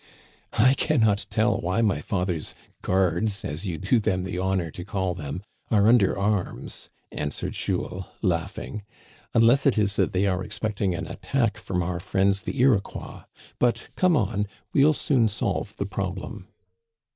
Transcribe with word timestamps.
"I 0.53 0.73
can 0.73 1.01
not 1.01 1.27
tell 1.29 1.59
why 1.61 1.83
my 1.83 2.01
father's 2.01 2.55
guards, 2.81 3.45
as 3.45 3.67
you 3.67 3.77
do 3.77 3.99
them 3.99 4.23
the 4.23 4.39
honor 4.39 4.71
to 4.71 4.83
call 4.83 5.13
them, 5.13 5.43
are 5.69 5.87
under 5.87 6.17
arms," 6.17 6.89
answered 7.11 7.53
Jules, 7.53 8.05
laughing," 8.23 8.81
unless 9.35 9.67
it 9.67 9.77
is 9.77 9.97
that 9.97 10.11
they 10.11 10.25
are 10.25 10.43
expecting 10.43 10.95
an 10.95 11.05
attack 11.05 11.57
from 11.59 11.83
our 11.83 11.99
friends 11.99 12.41
the 12.41 12.59
Iroquois. 12.59 13.25
But, 13.59 13.89
come 13.95 14.17
on, 14.17 14.47
we'll 14.73 14.93
soon 14.93 15.27
solve 15.27 15.77
the 15.77 15.85
problem." 15.85 16.47